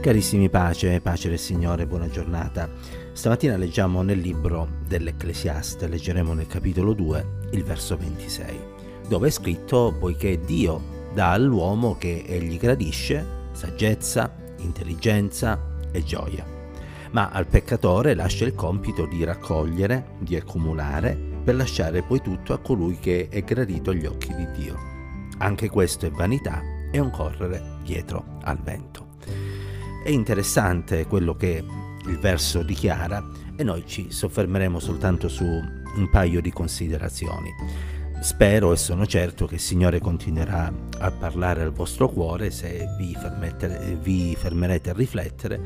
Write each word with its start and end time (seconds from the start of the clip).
Carissimi 0.00 0.48
pace, 0.48 1.00
pace 1.00 1.28
del 1.28 1.40
Signore, 1.40 1.84
buona 1.84 2.08
giornata. 2.08 2.70
Stamattina 3.12 3.56
leggiamo 3.56 4.02
nel 4.02 4.20
libro 4.20 4.68
dell'Ecclesiaste, 4.86 5.88
leggeremo 5.88 6.34
nel 6.34 6.46
capitolo 6.46 6.92
2 6.92 7.48
il 7.50 7.64
verso 7.64 7.96
26, 7.96 8.58
dove 9.08 9.26
è 9.26 9.30
scritto 9.30 9.96
poiché 9.98 10.38
Dio 10.38 11.10
dà 11.12 11.32
all'uomo 11.32 11.96
che 11.98 12.22
egli 12.24 12.58
gradisce 12.58 13.26
saggezza, 13.50 14.32
intelligenza 14.58 15.60
e 15.90 16.04
gioia, 16.04 16.46
ma 17.10 17.30
al 17.30 17.48
peccatore 17.48 18.14
lascia 18.14 18.44
il 18.44 18.54
compito 18.54 19.04
di 19.04 19.24
raccogliere, 19.24 20.10
di 20.20 20.36
accumulare, 20.36 21.18
per 21.42 21.56
lasciare 21.56 22.02
poi 22.02 22.22
tutto 22.22 22.52
a 22.52 22.58
colui 22.58 22.98
che 23.00 23.26
è 23.28 23.42
gradito 23.42 23.90
agli 23.90 24.06
occhi 24.06 24.32
di 24.32 24.46
Dio. 24.52 24.76
Anche 25.38 25.68
questo 25.68 26.06
è 26.06 26.10
vanità 26.10 26.62
e 26.92 27.00
un 27.00 27.10
correre 27.10 27.80
dietro 27.82 28.38
al 28.42 28.58
vento. 28.62 29.07
È 30.02 30.10
interessante 30.10 31.06
quello 31.06 31.34
che 31.34 31.62
il 32.06 32.18
verso 32.18 32.62
dichiara 32.62 33.22
e 33.56 33.62
noi 33.62 33.84
ci 33.86 34.10
soffermeremo 34.10 34.78
soltanto 34.78 35.28
su 35.28 35.44
un 35.44 36.08
paio 36.10 36.40
di 36.40 36.52
considerazioni. 36.52 37.52
Spero 38.20 38.72
e 38.72 38.76
sono 38.76 39.06
certo 39.06 39.46
che 39.46 39.56
il 39.56 39.60
Signore 39.60 40.00
continuerà 40.00 40.72
a 40.98 41.10
parlare 41.10 41.62
al 41.62 41.72
vostro 41.72 42.08
cuore 42.08 42.50
se 42.50 42.86
vi, 42.96 43.16
vi 44.00 44.34
fermerete 44.36 44.90
a 44.90 44.92
riflettere 44.92 45.60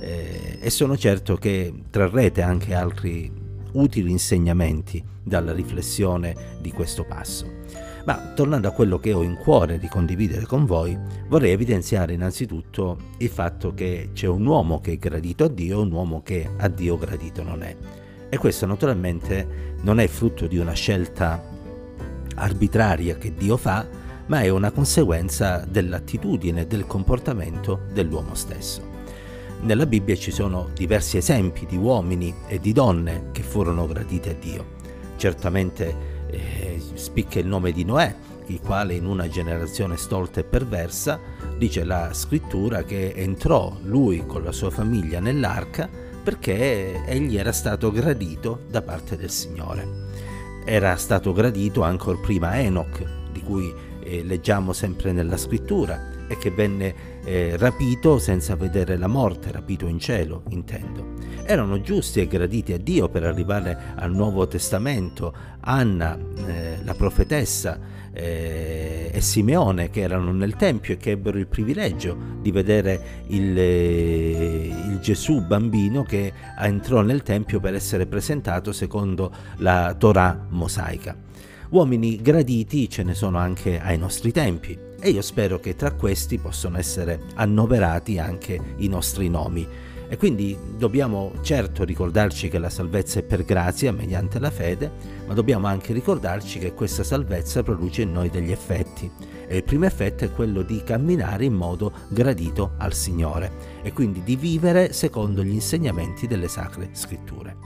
eh, 0.00 0.58
e 0.60 0.70
sono 0.70 0.96
certo 0.98 1.36
che 1.36 1.72
trarrete 1.88 2.42
anche 2.42 2.74
altri 2.74 3.32
utili 3.72 4.10
insegnamenti 4.10 5.02
dalla 5.22 5.52
riflessione 5.52 6.58
di 6.60 6.72
questo 6.72 7.04
passo. 7.04 7.46
Ma 8.04 8.32
tornando 8.34 8.68
a 8.68 8.72
quello 8.72 8.98
che 8.98 9.14
ho 9.14 9.22
in 9.22 9.36
cuore 9.36 9.78
di 9.78 9.88
condividere 9.88 10.44
con 10.44 10.66
voi, 10.66 10.96
vorrei 11.28 11.52
evidenziare 11.52 12.12
innanzitutto 12.12 12.98
il 13.18 13.30
fatto 13.30 13.72
che 13.72 14.10
c'è 14.12 14.26
un 14.26 14.44
uomo 14.44 14.80
che 14.80 14.92
è 14.92 14.98
gradito 14.98 15.44
a 15.44 15.48
Dio 15.48 15.78
e 15.78 15.82
un 15.82 15.90
uomo 15.90 16.22
che 16.22 16.48
a 16.58 16.68
Dio 16.68 16.98
gradito 16.98 17.42
non 17.42 17.62
è. 17.62 17.74
E 18.28 18.36
questo 18.36 18.66
naturalmente 18.66 19.76
non 19.80 20.00
è 20.00 20.06
frutto 20.06 20.46
di 20.46 20.58
una 20.58 20.74
scelta 20.74 21.42
arbitraria 22.34 23.16
che 23.16 23.32
Dio 23.32 23.56
fa, 23.56 23.86
ma 24.26 24.40
è 24.42 24.50
una 24.50 24.70
conseguenza 24.70 25.64
dell'attitudine 25.66 26.66
del 26.66 26.86
comportamento 26.86 27.86
dell'uomo 27.92 28.34
stesso. 28.34 28.92
Nella 29.62 29.86
Bibbia 29.86 30.14
ci 30.16 30.30
sono 30.30 30.68
diversi 30.74 31.16
esempi 31.16 31.64
di 31.64 31.76
uomini 31.76 32.34
e 32.48 32.60
di 32.60 32.72
donne 32.72 33.30
che 33.32 33.42
furono 33.42 33.86
graditi 33.86 34.28
a 34.28 34.34
Dio. 34.34 34.72
Certamente 35.16 36.13
eh, 36.34 36.82
spicca 36.94 37.38
il 37.38 37.46
nome 37.46 37.72
di 37.72 37.84
Noè, 37.84 38.14
il 38.46 38.60
quale 38.60 38.94
in 38.94 39.06
una 39.06 39.28
generazione 39.28 39.96
stolta 39.96 40.40
e 40.40 40.44
perversa, 40.44 41.18
dice 41.56 41.84
la 41.84 42.12
scrittura 42.12 42.82
che 42.82 43.12
entrò 43.14 43.76
lui 43.82 44.24
con 44.26 44.42
la 44.42 44.52
sua 44.52 44.70
famiglia 44.70 45.20
nell'arca 45.20 45.88
perché 46.24 47.04
egli 47.04 47.36
era 47.36 47.52
stato 47.52 47.90
gradito 47.92 48.60
da 48.70 48.80
parte 48.82 49.16
del 49.16 49.30
Signore. 49.30 50.12
Era 50.64 50.96
stato 50.96 51.32
gradito 51.32 51.82
ancora 51.82 52.18
prima 52.18 52.58
Enoch, 52.58 53.04
di 53.30 53.42
cui 53.42 53.72
eh, 54.02 54.22
leggiamo 54.24 54.72
sempre 54.72 55.12
nella 55.12 55.36
scrittura, 55.36 56.12
e 56.28 56.36
che 56.38 56.50
venne 56.50 56.94
eh, 57.24 57.56
rapito 57.56 58.18
senza 58.18 58.56
vedere 58.56 58.96
la 58.96 59.06
morte, 59.06 59.52
rapito 59.52 59.86
in 59.86 59.98
cielo, 59.98 60.42
intendo. 60.50 61.12
Erano 61.44 61.80
giusti 61.80 62.20
e 62.20 62.26
graditi 62.26 62.72
a 62.72 62.78
Dio 62.78 63.08
per 63.08 63.24
arrivare 63.24 63.76
al 63.96 64.12
Nuovo 64.12 64.46
Testamento, 64.46 65.34
Anna, 65.60 66.16
eh, 66.46 66.78
la 66.82 66.94
profetessa, 66.94 67.78
eh, 68.14 69.10
e 69.12 69.20
Simeone 69.20 69.90
che 69.90 70.00
erano 70.00 70.32
nel 70.32 70.54
Tempio 70.54 70.94
e 70.94 70.96
che 70.96 71.12
ebbero 71.12 71.36
il 71.36 71.48
privilegio 71.48 72.16
di 72.40 72.52
vedere 72.52 73.24
il, 73.28 73.58
eh, 73.58 74.72
il 74.88 74.98
Gesù 75.00 75.44
bambino 75.44 76.04
che 76.04 76.32
entrò 76.58 77.02
nel 77.02 77.22
Tempio 77.22 77.58
per 77.58 77.74
essere 77.74 78.06
presentato 78.06 78.72
secondo 78.72 79.32
la 79.56 79.94
Torah 79.98 80.46
mosaica. 80.48 81.16
Uomini 81.70 82.22
graditi 82.22 82.88
ce 82.88 83.02
ne 83.02 83.14
sono 83.14 83.38
anche 83.38 83.80
ai 83.80 83.98
nostri 83.98 84.30
tempi 84.30 84.78
e 85.04 85.10
io 85.10 85.20
spero 85.20 85.60
che 85.60 85.76
tra 85.76 85.92
questi 85.92 86.38
possano 86.38 86.78
essere 86.78 87.24
annoverati 87.34 88.18
anche 88.18 88.58
i 88.76 88.88
nostri 88.88 89.28
nomi. 89.28 89.68
E 90.08 90.16
quindi 90.16 90.56
dobbiamo 90.78 91.32
certo 91.42 91.84
ricordarci 91.84 92.48
che 92.48 92.56
la 92.56 92.70
salvezza 92.70 93.18
è 93.18 93.22
per 93.22 93.44
grazia 93.44 93.92
mediante 93.92 94.38
la 94.38 94.50
fede, 94.50 94.90
ma 95.26 95.34
dobbiamo 95.34 95.66
anche 95.66 95.92
ricordarci 95.92 96.58
che 96.58 96.72
questa 96.72 97.04
salvezza 97.04 97.62
produce 97.62 98.00
in 98.00 98.12
noi 98.12 98.30
degli 98.30 98.50
effetti. 98.50 99.10
E 99.46 99.58
il 99.58 99.62
primo 99.62 99.84
effetto 99.84 100.24
è 100.24 100.32
quello 100.32 100.62
di 100.62 100.82
camminare 100.82 101.44
in 101.44 101.52
modo 101.52 101.92
gradito 102.08 102.72
al 102.78 102.94
Signore 102.94 103.82
e 103.82 103.92
quindi 103.92 104.22
di 104.24 104.36
vivere 104.36 104.94
secondo 104.94 105.44
gli 105.44 105.52
insegnamenti 105.52 106.26
delle 106.26 106.48
sacre 106.48 106.88
scritture. 106.92 107.56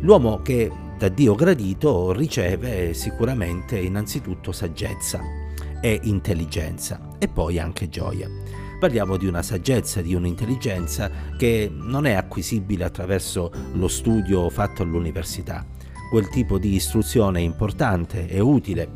L'uomo 0.00 0.40
che 0.40 0.72
da 0.96 1.08
Dio 1.10 1.34
gradito 1.34 2.12
riceve 2.12 2.94
sicuramente 2.94 3.76
innanzitutto 3.78 4.52
saggezza, 4.52 5.41
e 5.82 6.00
intelligenza 6.04 6.98
e 7.18 7.28
poi 7.28 7.58
anche 7.58 7.90
gioia. 7.90 8.30
Parliamo 8.78 9.16
di 9.16 9.26
una 9.26 9.42
saggezza, 9.42 10.00
di 10.00 10.14
un'intelligenza 10.14 11.10
che 11.36 11.70
non 11.70 12.06
è 12.06 12.14
acquisibile 12.14 12.84
attraverso 12.84 13.52
lo 13.74 13.88
studio 13.88 14.48
fatto 14.48 14.82
all'università. 14.82 15.66
Quel 16.10 16.28
tipo 16.28 16.58
di 16.58 16.74
istruzione 16.74 17.40
è 17.40 17.42
importante, 17.42 18.26
è 18.26 18.38
utile 18.38 18.90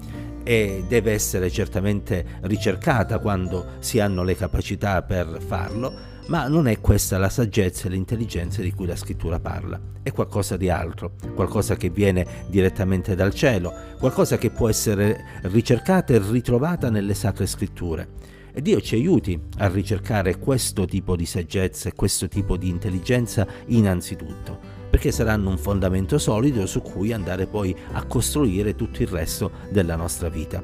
e 0.45 0.85
deve 0.87 1.13
essere 1.13 1.51
certamente 1.51 2.39
ricercata 2.43 3.19
quando 3.19 3.75
si 3.81 3.99
hanno 3.99 4.23
le 4.23 4.37
capacità 4.37 5.03
per 5.03 5.41
farlo, 5.45 5.93
ma 6.26 6.48
non 6.48 6.66
è 6.66 6.81
questa 6.81 7.19
la 7.19 7.28
saggezza 7.28 7.87
e 7.87 7.91
l'intelligenza 7.91 8.60
di 8.60 8.72
cui 8.72 8.87
la 8.87 8.97
scrittura 8.97 9.38
parla, 9.38 9.81
è 10.03 10.12
qualcosa 10.12 10.56
di 10.56 10.69
altro, 10.69 11.12
qualcosa 11.34 11.76
che 11.76 11.91
viene 11.91 12.26
direttamente 12.48 13.14
dal 13.14 13.32
cielo, 13.32 13.72
qualcosa 13.98 14.37
che 14.37 14.50
può 14.50 14.69
essere 14.69 15.41
ricercata 15.42 16.14
e 16.14 16.19
ritrovata 16.19 16.91
nelle 16.91 17.14
sacre 17.14 17.47
scritture. 17.47 18.09
E 18.53 18.62
Dio 18.62 18.81
ci 18.81 18.94
aiuti 18.94 19.38
a 19.59 19.69
ricercare 19.69 20.38
questo 20.38 20.84
tipo 20.87 21.14
di 21.14 21.26
saggezza 21.26 21.88
e 21.88 21.94
questo 21.94 22.26
tipo 22.26 22.56
di 22.56 22.70
intelligenza 22.70 23.47
innanzitutto, 23.66 24.58
perché 24.91 25.12
saranno 25.12 25.50
un 25.50 25.58
fondamento 25.58 26.19
solido 26.19 26.66
su 26.66 26.81
cui 26.81 27.12
andare 27.12 27.47
poi 27.47 27.76
a 27.93 28.04
costruire 28.04 28.75
tutto 28.75 29.03
il 29.03 29.08
resto 29.08 29.50
della 29.70 29.94
nostra 29.94 30.28
vita. 30.28 30.62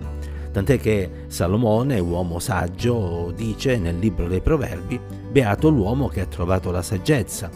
Tant'è 0.50 0.78
che 0.78 1.10
Salomone, 1.28 1.98
uomo 1.98 2.38
saggio, 2.38 3.32
dice 3.34 3.78
nel 3.78 3.98
libro 3.98 4.26
dei 4.26 4.40
Proverbi, 4.40 5.22
beato 5.32 5.70
l'uomo 5.70 6.09
che 6.09 6.20
ha 6.20 6.26
trovato 6.26 6.70
la 6.70 6.82
saggezza, 6.82 7.50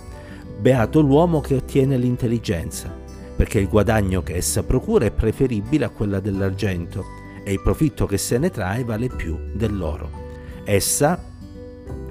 beato 0.58 1.00
l'uomo 1.00 1.42
che 1.42 1.54
ottiene 1.54 1.98
l'intelligenza, 1.98 2.90
perché 3.36 3.58
il 3.58 3.68
guadagno 3.68 4.22
che 4.22 4.34
essa 4.34 4.62
procura 4.62 5.04
è 5.04 5.10
preferibile 5.10 5.84
a 5.84 5.90
quella 5.90 6.18
dell'argento 6.18 7.04
e 7.44 7.52
il 7.52 7.60
profitto 7.60 8.06
che 8.06 8.16
se 8.16 8.38
ne 8.38 8.50
trae 8.50 8.82
vale 8.82 9.08
più 9.08 9.38
dell'oro. 9.52 10.10
Essa, 10.64 11.22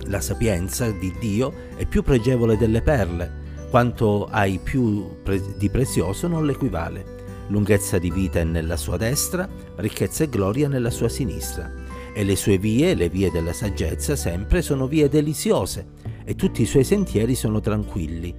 la 0.04 0.22
sapienza 0.22 0.92
di 0.92 1.12
Dio, 1.20 1.52
è 1.75 1.86
più 1.88 2.04
pregevole 2.04 2.58
delle 2.58 2.84
perle, 2.84 3.44
quanto 3.72 4.28
hai 4.30 4.59
più 4.62 5.18
pre- 5.24 5.58
di 5.58 5.70
prezioso 5.70 6.28
non 6.28 6.46
l'equivale 6.46 7.16
lunghezza 7.48 8.00
di 8.00 8.09
vita 8.09 8.40
è 8.40 8.44
nella 8.44 8.78
sua 8.78 8.98
destra, 8.98 9.48
ricchezza 9.75 10.24
e 10.24 10.30
gloria 10.30 10.68
nella 10.68 10.90
sua 10.90 11.09
sinistra. 11.09 11.84
E 12.18 12.24
le 12.24 12.38
sue 12.38 12.58
vie, 12.58 12.96
le 12.96 13.09
vie 13.09 13.30
della 13.30 13.52
saggezza, 13.52 14.16
sempre 14.16 14.62
sono 14.62 14.88
vie 14.88 15.09
deliziose, 15.09 15.86
e 16.24 16.34
tutti 16.36 16.62
i 16.62 16.66
suoi 16.66 16.86
sentieri 16.86 17.36
sono 17.36 17.59
tranquilli. 17.59 18.34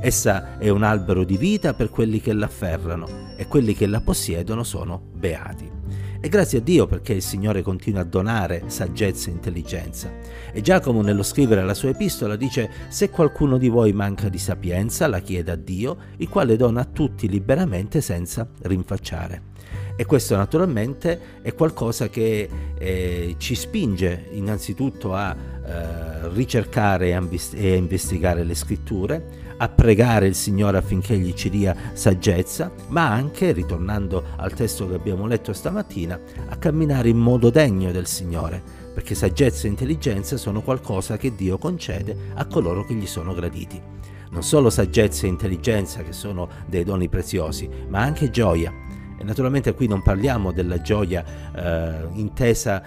Essa 0.00 0.58
è 0.58 0.68
un 0.68 0.84
albero 0.84 1.24
di 1.24 1.36
vita 1.36 1.74
per 1.74 1.90
quelli 1.90 2.20
che 2.20 2.32
l'afferrano, 2.32 3.34
e 3.36 3.48
quelli 3.48 3.74
che 3.74 3.88
la 3.88 4.00
possiedono 4.00 4.62
sono 4.62 5.02
beati. 5.12 5.75
E 6.26 6.28
grazie 6.28 6.58
a 6.58 6.60
Dio 6.60 6.88
perché 6.88 7.12
il 7.12 7.22
Signore 7.22 7.62
continua 7.62 8.00
a 8.00 8.04
donare 8.04 8.64
saggezza 8.66 9.28
e 9.28 9.32
intelligenza. 9.32 10.10
E 10.52 10.60
Giacomo 10.60 11.00
nello 11.00 11.22
scrivere 11.22 11.62
la 11.62 11.72
sua 11.72 11.90
epistola 11.90 12.34
dice, 12.34 12.68
se 12.88 13.10
qualcuno 13.10 13.58
di 13.58 13.68
voi 13.68 13.92
manca 13.92 14.28
di 14.28 14.38
sapienza, 14.38 15.06
la 15.06 15.20
chieda 15.20 15.52
a 15.52 15.54
Dio, 15.54 15.96
il 16.16 16.28
quale 16.28 16.56
dona 16.56 16.80
a 16.80 16.84
tutti 16.84 17.28
liberamente 17.28 18.00
senza 18.00 18.44
rinfacciare. 18.62 19.54
E 19.94 20.04
questo 20.04 20.34
naturalmente 20.34 21.40
è 21.42 21.54
qualcosa 21.54 22.08
che 22.08 22.48
eh, 22.76 23.36
ci 23.38 23.54
spinge 23.54 24.26
innanzitutto 24.32 25.14
a 25.14 25.30
eh, 25.32 26.28
ricercare 26.30 27.10
e 27.10 27.12
a 27.14 27.76
investigare 27.76 28.42
le 28.42 28.54
scritture, 28.56 29.44
a 29.58 29.68
pregare 29.68 30.26
il 30.26 30.34
Signore 30.34 30.78
affinché 30.78 31.14
egli 31.14 31.32
ci 31.32 31.50
dia 31.50 31.74
saggezza, 31.92 32.70
ma 32.88 33.10
anche, 33.10 33.52
ritornando 33.52 34.24
al 34.36 34.52
testo 34.52 34.88
che 34.88 34.94
abbiamo 34.94 35.26
letto 35.26 35.52
stamattina, 35.52 36.18
a 36.48 36.56
camminare 36.56 37.08
in 37.08 37.18
modo 37.18 37.50
degno 37.50 37.92
del 37.92 38.06
Signore, 38.06 38.62
perché 38.92 39.14
saggezza 39.14 39.66
e 39.66 39.70
intelligenza 39.70 40.36
sono 40.36 40.62
qualcosa 40.62 41.16
che 41.16 41.34
Dio 41.34 41.58
concede 41.58 42.32
a 42.34 42.46
coloro 42.46 42.84
che 42.84 42.94
gli 42.94 43.06
sono 43.06 43.34
graditi. 43.34 43.80
Non 44.30 44.42
solo 44.42 44.70
saggezza 44.70 45.26
e 45.26 45.30
intelligenza, 45.30 46.02
che 46.02 46.12
sono 46.12 46.48
dei 46.66 46.84
doni 46.84 47.08
preziosi, 47.08 47.68
ma 47.88 48.00
anche 48.00 48.30
gioia, 48.30 48.72
e 49.18 49.24
naturalmente 49.24 49.72
qui 49.74 49.86
non 49.86 50.02
parliamo 50.02 50.52
della 50.52 50.82
gioia 50.82 51.24
eh, 51.54 52.06
intesa 52.14 52.82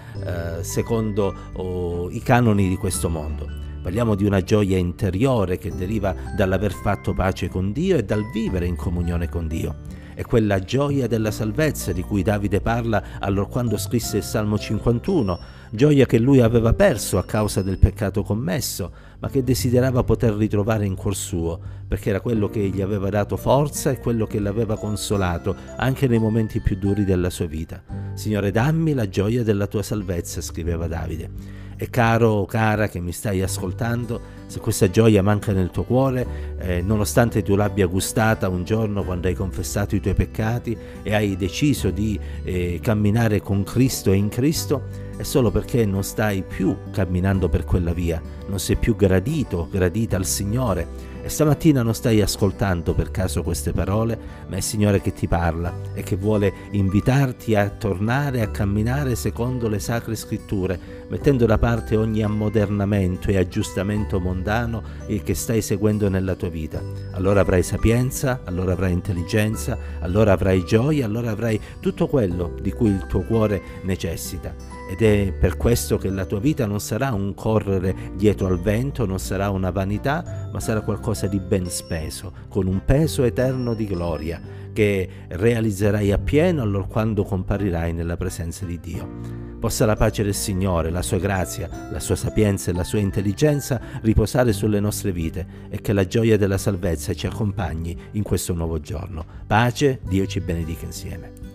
eh, 0.58 0.62
secondo 0.62 1.34
oh, 1.54 2.08
i 2.10 2.20
canoni 2.20 2.68
di 2.68 2.76
questo 2.76 3.08
mondo, 3.08 3.48
Parliamo 3.90 4.14
di 4.14 4.24
una 4.24 4.40
gioia 4.40 4.78
interiore 4.78 5.58
che 5.58 5.74
deriva 5.74 6.14
dall'aver 6.36 6.70
fatto 6.70 7.12
pace 7.12 7.48
con 7.48 7.72
Dio 7.72 7.96
e 7.96 8.04
dal 8.04 8.22
vivere 8.30 8.64
in 8.64 8.76
comunione 8.76 9.28
con 9.28 9.48
Dio. 9.48 9.78
È 10.14 10.22
quella 10.22 10.60
gioia 10.60 11.08
della 11.08 11.32
salvezza 11.32 11.90
di 11.90 12.02
cui 12.02 12.22
Davide 12.22 12.60
parla 12.60 13.18
allorquando 13.18 13.76
scrisse 13.76 14.18
il 14.18 14.22
Salmo 14.22 14.56
51, 14.56 15.40
gioia 15.70 16.04
che 16.04 16.18
lui 16.18 16.40
aveva 16.40 16.72
perso 16.72 17.16
a 17.16 17.24
causa 17.24 17.62
del 17.62 17.78
peccato 17.78 18.22
commesso, 18.22 18.90
ma 19.20 19.28
che 19.28 19.44
desiderava 19.44 20.02
poter 20.02 20.34
ritrovare 20.34 20.84
in 20.84 20.96
cuor 20.96 21.14
suo, 21.14 21.60
perché 21.86 22.10
era 22.10 22.20
quello 22.20 22.48
che 22.48 22.60
gli 22.68 22.80
aveva 22.80 23.08
dato 23.08 23.36
forza 23.36 23.90
e 23.90 23.98
quello 24.00 24.26
che 24.26 24.40
l'aveva 24.40 24.76
consolato 24.76 25.54
anche 25.76 26.08
nei 26.08 26.18
momenti 26.18 26.60
più 26.60 26.76
duri 26.76 27.04
della 27.04 27.30
sua 27.30 27.46
vita. 27.46 27.82
Signore, 28.14 28.50
dammi 28.50 28.94
la 28.94 29.08
gioia 29.08 29.44
della 29.44 29.66
tua 29.66 29.82
salvezza, 29.82 30.40
scriveva 30.40 30.88
Davide. 30.88 31.58
E 31.76 31.88
caro 31.88 32.28
o 32.28 32.44
cara 32.44 32.88
che 32.88 33.00
mi 33.00 33.12
stai 33.12 33.40
ascoltando, 33.40 34.20
se 34.46 34.60
questa 34.60 34.90
gioia 34.90 35.22
manca 35.22 35.52
nel 35.52 35.70
tuo 35.70 35.84
cuore, 35.84 36.56
eh, 36.58 36.82
nonostante 36.82 37.42
tu 37.42 37.54
l'abbia 37.54 37.86
gustata 37.86 38.48
un 38.48 38.64
giorno 38.64 39.02
quando 39.02 39.28
hai 39.28 39.34
confessato 39.34 39.94
i 39.94 40.00
tuoi 40.00 40.12
peccati 40.12 40.76
e 41.02 41.14
hai 41.14 41.36
deciso 41.36 41.90
di 41.90 42.20
eh, 42.42 42.80
camminare 42.82 43.40
con 43.40 43.62
Cristo 43.62 44.12
e 44.12 44.16
in 44.16 44.28
Cristo, 44.28 45.08
è 45.20 45.22
solo 45.22 45.50
perché 45.50 45.84
non 45.84 46.02
stai 46.02 46.42
più 46.42 46.74
camminando 46.90 47.50
per 47.50 47.64
quella 47.64 47.92
via, 47.92 48.22
non 48.46 48.58
sei 48.58 48.76
più 48.76 48.96
gradito, 48.96 49.68
gradita 49.70 50.16
al 50.16 50.24
Signore 50.24 50.88
e 51.22 51.28
stamattina 51.28 51.82
non 51.82 51.94
stai 51.94 52.20
ascoltando 52.20 52.94
per 52.94 53.10
caso 53.10 53.42
queste 53.42 53.72
parole, 53.72 54.18
ma 54.48 54.54
è 54.54 54.58
il 54.58 54.62
Signore 54.62 55.00
che 55.00 55.12
ti 55.12 55.26
parla 55.26 55.72
e 55.94 56.02
che 56.02 56.16
vuole 56.16 56.52
invitarti 56.72 57.54
a 57.54 57.68
tornare 57.68 58.40
a 58.40 58.48
camminare 58.48 59.14
secondo 59.14 59.68
le 59.68 59.78
sacre 59.78 60.16
scritture, 60.16 60.78
mettendo 61.08 61.46
da 61.46 61.58
parte 61.58 61.96
ogni 61.96 62.22
ammodernamento 62.22 63.30
e 63.30 63.38
aggiustamento 63.38 64.20
mondano 64.20 64.82
che 65.30 65.34
stai 65.34 65.62
seguendo 65.62 66.08
nella 66.08 66.34
tua 66.34 66.48
vita. 66.48 66.82
Allora 67.12 67.40
avrai 67.40 67.62
sapienza, 67.62 68.40
allora 68.44 68.72
avrai 68.72 68.92
intelligenza, 68.92 69.78
allora 70.00 70.32
avrai 70.32 70.64
gioia, 70.64 71.04
allora 71.04 71.30
avrai 71.30 71.60
tutto 71.80 72.08
quello 72.08 72.54
di 72.60 72.72
cui 72.72 72.88
il 72.90 73.06
tuo 73.06 73.20
cuore 73.20 73.62
necessita. 73.82 74.54
Ed 74.90 75.02
è 75.02 75.32
per 75.32 75.56
questo 75.56 75.98
che 75.98 76.10
la 76.10 76.24
tua 76.24 76.40
vita 76.40 76.66
non 76.66 76.80
sarà 76.80 77.12
un 77.12 77.32
correre 77.34 77.94
dietro 78.16 78.48
al 78.48 78.58
vento, 78.58 79.06
non 79.06 79.20
sarà 79.20 79.50
una 79.50 79.70
vanità, 79.70 80.48
ma 80.50 80.58
sarà 80.58 80.80
qualcosa 81.10 81.26
di 81.26 81.40
ben 81.40 81.68
speso, 81.68 82.32
con 82.48 82.66
un 82.66 82.84
peso 82.84 83.24
eterno 83.24 83.74
di 83.74 83.86
gloria, 83.86 84.40
che 84.72 85.08
realizzerai 85.28 86.12
appieno 86.12 86.62
allora 86.62 86.84
quando 86.84 87.24
comparirai 87.24 87.92
nella 87.92 88.16
presenza 88.16 88.64
di 88.64 88.78
Dio. 88.78 89.48
Possa 89.58 89.84
la 89.84 89.96
pace 89.96 90.22
del 90.22 90.34
Signore, 90.34 90.90
la 90.90 91.02
sua 91.02 91.18
grazia, 91.18 91.68
la 91.90 92.00
sua 92.00 92.16
sapienza 92.16 92.70
e 92.70 92.74
la 92.74 92.84
sua 92.84 93.00
intelligenza 93.00 93.80
riposare 94.02 94.52
sulle 94.52 94.80
nostre 94.80 95.12
vite 95.12 95.46
e 95.68 95.80
che 95.80 95.92
la 95.92 96.06
gioia 96.06 96.38
della 96.38 96.58
salvezza 96.58 97.12
ci 97.12 97.26
accompagni 97.26 97.96
in 98.12 98.22
questo 98.22 98.54
nuovo 98.54 98.80
giorno. 98.80 99.24
Pace, 99.46 100.00
Dio 100.08 100.26
ci 100.26 100.40
benedica 100.40 100.86
insieme. 100.86 101.49